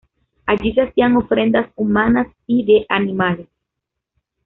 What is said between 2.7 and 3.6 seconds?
animales.